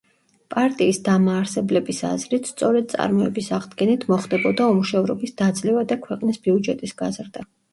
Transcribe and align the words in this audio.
პარტიის 0.51 0.99
დამაარსებლების 1.07 1.99
აზრით, 2.11 2.49
სწორედ 2.53 2.89
წარმოების 2.95 3.51
აღდგენით 3.59 4.07
მოხდებოდა 4.13 4.71
უმუშევრობის 4.73 5.37
დაძლევა 5.43 5.85
და 5.93 6.01
ქვეყნის 6.09 6.43
ბიუჯეტის 6.49 6.99
გაზრდა. 7.05 7.47